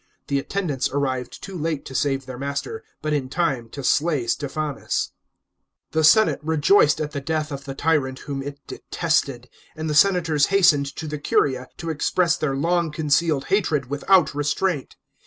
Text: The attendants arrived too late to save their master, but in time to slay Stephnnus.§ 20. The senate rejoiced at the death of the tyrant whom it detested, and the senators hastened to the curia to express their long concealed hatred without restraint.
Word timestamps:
The 0.29 0.39
attendants 0.39 0.89
arrived 0.91 1.43
too 1.43 1.55
late 1.55 1.85
to 1.85 1.93
save 1.93 2.25
their 2.25 2.39
master, 2.39 2.83
but 3.03 3.13
in 3.13 3.29
time 3.29 3.69
to 3.69 3.83
slay 3.83 4.23
Stephnnus.§ 4.25 5.11
20. 5.11 5.11
The 5.91 6.03
senate 6.03 6.39
rejoiced 6.41 6.99
at 6.99 7.11
the 7.11 7.21
death 7.21 7.51
of 7.51 7.65
the 7.65 7.75
tyrant 7.75 8.17
whom 8.21 8.41
it 8.41 8.59
detested, 8.65 9.47
and 9.75 9.87
the 9.87 9.93
senators 9.93 10.47
hastened 10.47 10.87
to 10.95 11.05
the 11.05 11.19
curia 11.19 11.67
to 11.77 11.91
express 11.91 12.35
their 12.35 12.55
long 12.55 12.89
concealed 12.91 13.45
hatred 13.53 13.91
without 13.91 14.33
restraint. 14.33 14.95